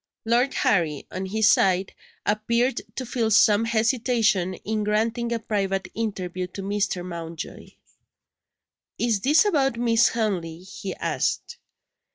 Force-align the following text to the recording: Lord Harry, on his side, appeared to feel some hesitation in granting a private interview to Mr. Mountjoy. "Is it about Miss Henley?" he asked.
Lord 0.25 0.55
Harry, 0.55 1.05
on 1.11 1.27
his 1.27 1.47
side, 1.47 1.93
appeared 2.25 2.81
to 2.95 3.05
feel 3.05 3.29
some 3.29 3.65
hesitation 3.65 4.55
in 4.55 4.83
granting 4.83 5.31
a 5.31 5.37
private 5.37 5.89
interview 5.93 6.47
to 6.47 6.63
Mr. 6.63 7.05
Mountjoy. 7.05 7.67
"Is 8.97 9.21
it 9.23 9.45
about 9.45 9.77
Miss 9.77 10.09
Henley?" 10.09 10.61
he 10.63 10.95
asked. 10.95 11.59